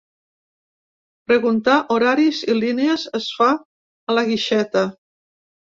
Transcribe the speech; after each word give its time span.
Preguntar 1.31 1.75
horaris 1.97 2.41
i 2.49 2.57
línies 2.63 3.07
es 3.21 3.31
fa 3.39 3.53
a 3.61 4.21
la 4.21 4.27
guixeta. 4.33 4.91